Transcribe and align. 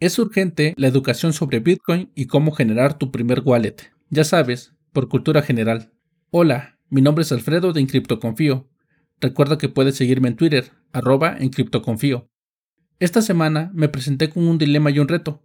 Es 0.00 0.16
urgente 0.20 0.74
la 0.76 0.86
educación 0.86 1.32
sobre 1.32 1.58
Bitcoin 1.58 2.12
y 2.14 2.26
cómo 2.26 2.52
generar 2.52 2.98
tu 2.98 3.10
primer 3.10 3.42
wallet. 3.44 3.74
Ya 4.10 4.22
sabes, 4.22 4.72
por 4.92 5.08
cultura 5.08 5.42
general. 5.42 5.92
Hola, 6.30 6.78
mi 6.88 7.02
nombre 7.02 7.22
es 7.22 7.32
Alfredo 7.32 7.72
de 7.72 7.80
Encriptoconfío. 7.80 8.68
Recuerda 9.20 9.58
que 9.58 9.68
puedes 9.68 9.96
seguirme 9.96 10.28
en 10.28 10.36
Twitter, 10.36 10.70
arroba 10.92 11.36
Encriptoconfío. 11.36 12.30
Esta 13.00 13.22
semana 13.22 13.72
me 13.74 13.88
presenté 13.88 14.30
con 14.30 14.46
un 14.46 14.56
dilema 14.56 14.92
y 14.92 15.00
un 15.00 15.08
reto, 15.08 15.42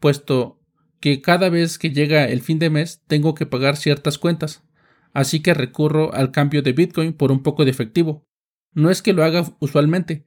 puesto 0.00 0.60
que 1.00 1.22
cada 1.22 1.48
vez 1.48 1.78
que 1.78 1.90
llega 1.90 2.28
el 2.28 2.42
fin 2.42 2.58
de 2.58 2.68
mes 2.68 3.02
tengo 3.06 3.34
que 3.34 3.46
pagar 3.46 3.78
ciertas 3.78 4.18
cuentas, 4.18 4.64
así 5.14 5.40
que 5.40 5.54
recurro 5.54 6.12
al 6.12 6.30
cambio 6.30 6.60
de 6.60 6.74
Bitcoin 6.74 7.14
por 7.14 7.32
un 7.32 7.42
poco 7.42 7.64
de 7.64 7.70
efectivo. 7.70 8.26
No 8.74 8.90
es 8.90 9.00
que 9.00 9.14
lo 9.14 9.24
haga 9.24 9.56
usualmente, 9.60 10.26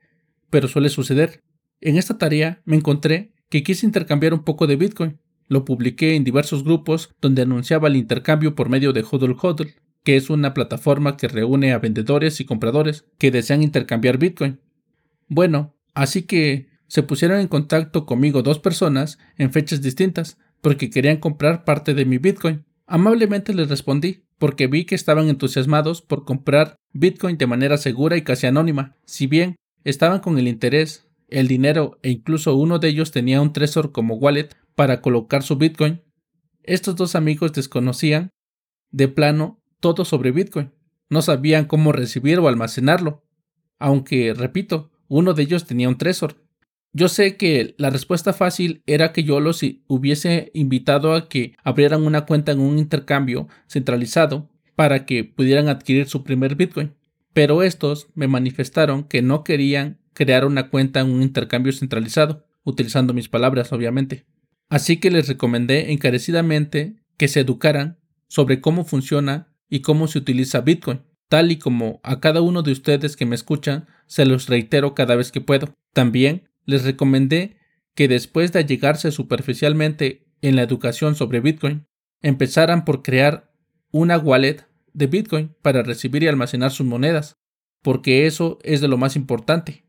pero 0.50 0.68
suele 0.68 0.90
suceder. 0.90 1.44
En 1.80 1.96
esta 1.96 2.18
tarea 2.18 2.64
me 2.66 2.76
encontré 2.76 3.37
que 3.50 3.64
quise 3.64 3.86
intercambiar 3.86 4.34
un 4.34 4.44
poco 4.44 4.68
de 4.68 4.76
Bitcoin. 4.76 5.20
Lo 5.48 5.66
publiqué 5.66 6.16
en 6.16 6.24
diversos 6.24 6.64
grupos 6.64 7.10
donde 7.22 7.44
anunciaba 7.44 7.88
el 7.88 7.96
intercambio 7.96 8.56
por 8.56 8.70
medio 8.70 8.94
de 8.94 9.04
Hodl 9.10 9.36
Hodl, 9.42 9.76
que 10.04 10.16
es 10.16 10.30
una 10.30 10.54
plataforma 10.54 11.18
que 11.18 11.28
reúne 11.28 11.74
a 11.74 11.80
vendedores 11.80 12.40
y 12.40 12.46
compradores 12.46 13.06
que 13.18 13.32
desean 13.32 13.64
intercambiar 13.64 14.18
Bitcoin. 14.18 14.60
Bueno, 15.28 15.76
así 15.94 16.24
que 16.24 16.70
se 16.88 17.04
pusieron 17.04 17.40
en 17.40 17.48
contacto 17.48 18.06
conmigo 18.06 18.42
dos 18.42 18.60
personas 18.60 19.20
en 19.38 19.52
fechas 19.52 19.82
distintas 19.82 20.38
porque 20.62 20.90
querían 20.90 21.18
comprar 21.18 21.64
parte 21.66 21.94
de 21.94 22.06
mi 22.06 22.18
Bitcoin. 22.18 22.66
Amablemente 22.86 23.54
les 23.54 23.70
respondí, 23.70 24.24
porque 24.38 24.68
vi 24.68 24.86
que 24.86 24.96
estaban 24.96 25.28
entusiasmados 25.30 26.02
por 26.02 26.26
comprar 26.26 26.78
Bitcoin 26.94 27.38
de 27.38 27.48
manera 27.48 27.78
segura 27.78 28.18
y 28.18 28.22
casi 28.22 28.48
anónima. 28.48 28.96
Si 29.06 29.28
bien 29.28 29.56
estaban 29.84 30.20
con 30.20 30.38
el 30.38 30.48
interés, 30.48 31.07
el 31.28 31.48
dinero 31.48 32.00
e 32.04 32.10
incluso 32.12 32.56
uno 32.56 32.80
de 32.80 32.90
ellos 32.90 33.12
tenía 33.12 33.42
un 33.42 33.54
Trezor 33.54 33.92
como 33.92 34.16
wallet 34.16 34.50
para 34.76 35.02
colocar 35.02 35.44
su 35.44 35.58
Bitcoin, 35.58 36.02
estos 36.68 36.96
dos 36.98 37.16
amigos 37.16 37.54
desconocían 37.54 38.30
de 38.92 39.08
plano 39.08 39.64
todo 39.80 40.04
sobre 40.06 40.32
Bitcoin. 40.32 40.72
No 41.10 41.22
sabían 41.22 41.66
cómo 41.66 41.94
recibir 41.94 42.40
o 42.40 42.48
almacenarlo. 42.50 43.24
Aunque, 43.80 44.34
repito, 44.34 44.92
uno 45.08 45.34
de 45.34 45.44
ellos 45.44 45.66
tenía 45.66 45.88
un 45.88 45.98
Trezor. 45.98 46.44
Yo 46.92 47.08
sé 47.08 47.38
que 47.38 47.76
la 47.78 47.90
respuesta 47.90 48.34
fácil 48.34 48.84
era 48.86 49.14
que 49.14 49.24
yo 49.24 49.40
los 49.40 49.62
hubiese 49.88 50.52
invitado 50.54 51.14
a 51.14 51.30
que 51.30 51.56
abrieran 51.64 52.04
una 52.04 52.26
cuenta 52.26 52.52
en 52.52 52.60
un 52.60 52.80
intercambio 52.80 53.48
centralizado 53.68 54.50
para 54.76 55.06
que 55.06 55.24
pudieran 55.24 55.70
adquirir 55.70 56.10
su 56.10 56.24
primer 56.24 56.56
Bitcoin. 56.56 56.97
Pero 57.38 57.62
estos 57.62 58.08
me 58.16 58.28
manifestaron 58.28 59.04
que 59.04 59.22
no 59.22 59.44
querían 59.44 60.00
crear 60.14 60.44
una 60.44 60.72
cuenta 60.72 61.02
en 61.02 61.12
un 61.12 61.22
intercambio 61.22 61.72
centralizado, 61.72 62.48
utilizando 62.64 63.14
mis 63.14 63.30
palabras, 63.30 63.72
obviamente. 63.72 64.26
Así 64.70 64.98
que 64.98 65.12
les 65.12 65.28
recomendé 65.28 65.92
encarecidamente 65.92 66.96
que 67.16 67.28
se 67.28 67.42
educaran 67.42 68.00
sobre 68.28 68.60
cómo 68.60 68.86
funciona 68.86 69.54
y 69.70 69.82
cómo 69.82 70.08
se 70.08 70.18
utiliza 70.18 70.62
Bitcoin, 70.62 71.04
tal 71.30 71.52
y 71.52 71.60
como 71.60 72.00
a 72.02 72.20
cada 72.22 72.42
uno 72.42 72.64
de 72.64 72.72
ustedes 72.72 73.16
que 73.16 73.28
me 73.28 73.36
escuchan 73.36 73.86
se 74.08 74.26
los 74.26 74.50
reitero 74.50 74.96
cada 74.96 75.16
vez 75.16 75.32
que 75.32 75.40
puedo. 75.40 75.76
También 75.94 76.50
les 76.66 76.86
recomendé 76.86 77.58
que 77.94 78.08
después 78.08 78.52
de 78.52 78.62
allegarse 78.62 79.12
superficialmente 79.12 80.26
en 80.42 80.56
la 80.56 80.64
educación 80.64 81.14
sobre 81.14 81.42
Bitcoin, 81.42 81.86
empezaran 82.24 82.84
por 82.84 83.04
crear 83.04 83.54
una 83.92 84.18
wallet 84.18 84.66
de 84.98 85.06
Bitcoin 85.06 85.56
para 85.62 85.84
recibir 85.84 86.24
y 86.24 86.28
almacenar 86.28 86.72
sus 86.72 86.86
monedas, 86.86 87.38
porque 87.84 88.26
eso 88.26 88.58
es 88.64 88.82
de 88.82 88.88
lo 88.88 88.98
más 88.98 89.16
importante. 89.16 89.86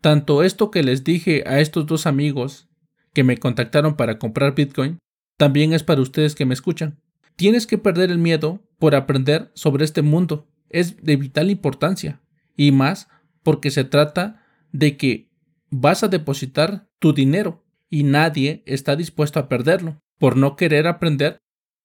Tanto 0.00 0.44
esto 0.44 0.70
que 0.70 0.84
les 0.84 1.02
dije 1.02 1.42
a 1.46 1.58
estos 1.58 1.86
dos 1.86 2.06
amigos 2.06 2.68
que 3.12 3.24
me 3.24 3.36
contactaron 3.36 3.96
para 3.96 4.18
comprar 4.18 4.54
Bitcoin, 4.54 4.98
también 5.36 5.72
es 5.72 5.82
para 5.82 6.00
ustedes 6.00 6.36
que 6.36 6.46
me 6.46 6.54
escuchan. 6.54 7.00
Tienes 7.34 7.66
que 7.66 7.78
perder 7.78 8.12
el 8.12 8.18
miedo 8.18 8.62
por 8.78 8.94
aprender 8.94 9.50
sobre 9.54 9.84
este 9.84 10.02
mundo. 10.02 10.46
Es 10.70 11.02
de 11.02 11.16
vital 11.16 11.50
importancia. 11.50 12.20
Y 12.56 12.70
más 12.70 13.08
porque 13.42 13.72
se 13.72 13.82
trata 13.82 14.44
de 14.70 14.96
que 14.96 15.30
vas 15.70 16.04
a 16.04 16.08
depositar 16.08 16.88
tu 17.00 17.12
dinero 17.12 17.64
y 17.90 18.04
nadie 18.04 18.62
está 18.66 18.94
dispuesto 18.94 19.40
a 19.40 19.48
perderlo 19.48 20.00
por 20.18 20.36
no 20.36 20.54
querer 20.54 20.86
aprender 20.86 21.40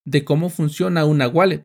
de 0.06 0.24
cómo 0.24 0.50
funciona 0.50 1.06
una 1.06 1.28
wallet 1.28 1.64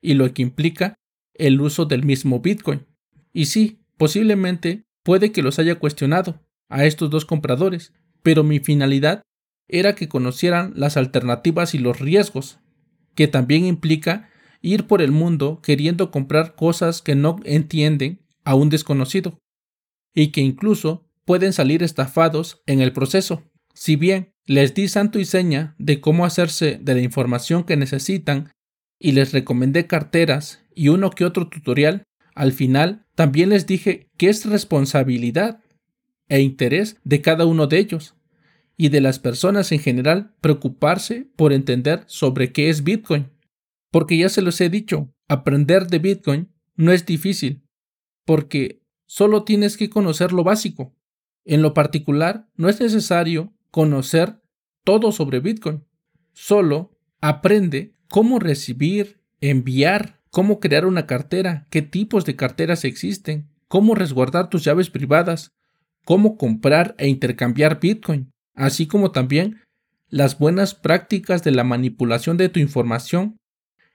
y 0.00 0.14
lo 0.14 0.32
que 0.32 0.42
implica 0.42 0.94
el 1.34 1.60
uso 1.60 1.86
del 1.86 2.04
mismo 2.04 2.40
Bitcoin. 2.40 2.86
Y 3.32 3.46
sí, 3.46 3.80
posiblemente 3.96 4.84
puede 5.02 5.32
que 5.32 5.42
los 5.42 5.58
haya 5.58 5.76
cuestionado 5.76 6.40
a 6.68 6.84
estos 6.84 7.10
dos 7.10 7.24
compradores, 7.24 7.92
pero 8.22 8.44
mi 8.44 8.60
finalidad 8.60 9.22
era 9.68 9.94
que 9.94 10.08
conocieran 10.08 10.72
las 10.76 10.96
alternativas 10.96 11.74
y 11.74 11.78
los 11.78 12.00
riesgos, 12.00 12.58
que 13.14 13.28
también 13.28 13.64
implica 13.64 14.30
ir 14.60 14.86
por 14.86 15.00
el 15.00 15.12
mundo 15.12 15.60
queriendo 15.62 16.10
comprar 16.10 16.54
cosas 16.54 17.02
que 17.02 17.14
no 17.14 17.36
entienden 17.44 18.20
a 18.44 18.54
un 18.54 18.68
desconocido, 18.68 19.38
y 20.14 20.28
que 20.28 20.40
incluso 20.40 21.08
pueden 21.24 21.52
salir 21.52 21.82
estafados 21.82 22.62
en 22.66 22.80
el 22.80 22.92
proceso. 22.92 23.42
Si 23.74 23.96
bien 23.96 24.32
les 24.44 24.74
di 24.74 24.88
santo 24.88 25.18
y 25.18 25.24
seña 25.24 25.76
de 25.78 26.00
cómo 26.00 26.24
hacerse 26.24 26.78
de 26.82 26.94
la 26.94 27.00
información 27.00 27.64
que 27.64 27.76
necesitan 27.76 28.50
y 29.00 29.12
les 29.12 29.32
recomendé 29.32 29.86
carteras 29.86 30.62
y 30.74 30.88
uno 30.88 31.10
que 31.10 31.24
otro 31.24 31.48
tutorial, 31.48 32.04
al 32.34 32.52
final 32.52 33.06
también 33.16 33.48
les 33.48 33.66
dije 33.66 34.08
que 34.16 34.28
es 34.28 34.44
responsabilidad 34.44 35.60
e 36.28 36.42
interés 36.42 36.98
de 37.02 37.20
cada 37.22 37.46
uno 37.46 37.66
de 37.66 37.78
ellos 37.78 38.14
y 38.76 38.90
de 38.90 39.00
las 39.00 39.18
personas 39.18 39.72
en 39.72 39.80
general 39.80 40.34
preocuparse 40.40 41.28
por 41.34 41.52
entender 41.52 42.04
sobre 42.06 42.52
qué 42.52 42.68
es 42.68 42.84
Bitcoin. 42.84 43.30
Porque 43.90 44.16
ya 44.16 44.28
se 44.28 44.42
los 44.42 44.60
he 44.60 44.70
dicho, 44.70 45.12
aprender 45.28 45.88
de 45.88 45.98
Bitcoin 45.98 46.48
no 46.76 46.92
es 46.92 47.04
difícil, 47.04 47.62
porque 48.24 48.82
solo 49.06 49.44
tienes 49.44 49.76
que 49.76 49.90
conocer 49.90 50.32
lo 50.32 50.44
básico. 50.44 50.94
En 51.44 51.62
lo 51.62 51.74
particular, 51.74 52.48
no 52.54 52.68
es 52.68 52.80
necesario 52.80 53.52
conocer 53.70 54.40
todo 54.84 55.10
sobre 55.10 55.40
Bitcoin. 55.40 55.84
Solo 56.32 56.96
aprende 57.20 57.94
cómo 58.10 58.40
recibir, 58.40 59.20
enviar, 59.40 60.18
cómo 60.30 60.60
crear 60.60 60.84
una 60.84 61.06
cartera, 61.06 61.66
qué 61.70 61.80
tipos 61.80 62.24
de 62.24 62.36
carteras 62.36 62.84
existen, 62.84 63.48
cómo 63.68 63.94
resguardar 63.94 64.50
tus 64.50 64.64
llaves 64.64 64.90
privadas, 64.90 65.52
cómo 66.04 66.36
comprar 66.36 66.94
e 66.98 67.08
intercambiar 67.08 67.80
Bitcoin, 67.80 68.30
así 68.54 68.86
como 68.86 69.12
también 69.12 69.60
las 70.08 70.38
buenas 70.38 70.74
prácticas 70.74 71.44
de 71.44 71.52
la 71.52 71.62
manipulación 71.62 72.36
de 72.36 72.48
tu 72.48 72.58
información 72.58 73.36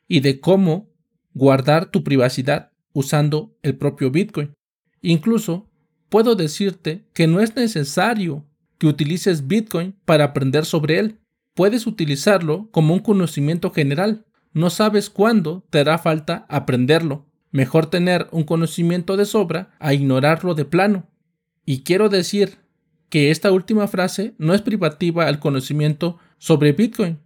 y 0.08 0.22
de 0.22 0.40
cómo 0.40 0.90
guardar 1.34 1.92
tu 1.92 2.04
privacidad 2.04 2.72
usando 2.94 3.54
el 3.64 3.78
propio 3.78 4.12
Bitcoin. 4.12 4.54
Incluso 5.02 5.70
puedo 6.08 6.36
decirte 6.36 7.06
que 7.14 7.28
no 7.28 7.42
es 7.42 7.56
necesario 7.58 8.46
que 8.78 8.88
utilices 8.88 9.48
Bitcoin 9.48 9.94
para 10.06 10.24
aprender 10.24 10.64
sobre 10.64 11.00
él. 11.00 11.20
Puedes 11.56 11.88
utilizarlo 11.88 12.68
como 12.72 12.94
un 12.94 13.00
conocimiento 13.00 13.72
general. 13.72 14.26
No 14.52 14.70
sabes 14.70 15.10
cuándo 15.10 15.66
te 15.70 15.80
hará 15.80 15.98
falta 15.98 16.46
aprenderlo. 16.50 17.26
Mejor 17.52 17.86
tener 17.86 18.28
un 18.32 18.44
conocimiento 18.44 19.16
de 19.16 19.26
sobra 19.26 19.72
a 19.80 19.94
ignorarlo 19.94 20.54
de 20.54 20.66
plano. 20.66 21.08
Y 21.66 21.84
quiero 21.84 22.10
decir 22.10 22.58
que 23.10 23.32
esta 23.32 23.54
última 23.54 23.88
frase 23.88 24.36
no 24.38 24.54
es 24.54 24.62
privativa 24.62 25.28
al 25.28 25.40
conocimiento 25.40 26.20
sobre 26.38 26.74
Bitcoin, 26.74 27.20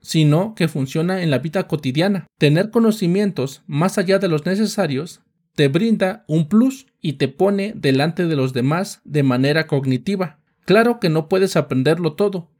sino 0.00 0.54
que 0.54 0.68
funciona 0.68 1.22
en 1.22 1.30
la 1.30 1.38
vida 1.38 1.68
cotidiana. 1.68 2.26
Tener 2.38 2.70
conocimientos 2.70 3.62
más 3.66 3.98
allá 3.98 4.18
de 4.18 4.28
los 4.28 4.46
necesarios 4.46 5.20
te 5.54 5.68
brinda 5.68 6.24
un 6.26 6.48
plus 6.48 6.86
y 7.02 7.14
te 7.14 7.28
pone 7.28 7.74
delante 7.76 8.26
de 8.26 8.36
los 8.36 8.54
demás 8.54 9.02
de 9.04 9.22
manera 9.22 9.66
cognitiva. 9.66 10.40
Claro 10.64 10.98
que 11.00 11.10
no 11.10 11.28
puedes 11.28 11.56
aprenderlo 11.56 12.14
todo, 12.14 12.50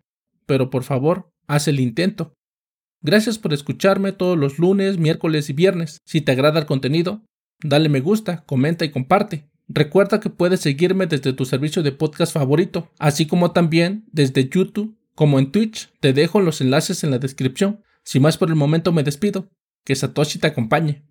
pero 0.46 0.70
por 0.70 0.84
favor, 0.84 1.30
haz 1.46 1.68
el 1.68 1.80
intento. 1.80 2.34
Gracias 3.02 3.38
por 3.38 3.52
escucharme 3.52 4.12
todos 4.12 4.38
los 4.38 4.58
lunes, 4.58 4.98
miércoles 4.98 5.50
y 5.50 5.52
viernes. 5.52 5.98
Si 6.06 6.20
te 6.20 6.32
agrada 6.32 6.60
el 6.60 6.66
contenido, 6.66 7.22
dale 7.62 7.88
me 7.88 8.00
gusta, 8.00 8.44
comenta 8.46 8.84
y 8.84 8.90
comparte. 8.90 9.48
Recuerda 9.68 10.20
que 10.20 10.30
puedes 10.30 10.60
seguirme 10.60 11.06
desde 11.06 11.32
tu 11.32 11.44
servicio 11.44 11.82
de 11.82 11.92
podcast 11.92 12.32
favorito, 12.32 12.90
así 12.98 13.26
como 13.26 13.52
también 13.52 14.04
desde 14.12 14.48
YouTube 14.48 14.96
como 15.14 15.38
en 15.38 15.52
Twitch. 15.52 15.90
Te 16.00 16.12
dejo 16.12 16.40
los 16.40 16.60
enlaces 16.60 17.04
en 17.04 17.10
la 17.10 17.18
descripción. 17.18 17.82
Sin 18.04 18.22
más 18.22 18.36
por 18.36 18.48
el 18.48 18.56
momento 18.56 18.92
me 18.92 19.02
despido. 19.02 19.48
Que 19.84 19.94
Satoshi 19.94 20.38
te 20.38 20.46
acompañe. 20.46 21.04